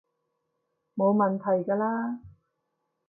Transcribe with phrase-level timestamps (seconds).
[0.95, 2.21] 冇問題㗎喇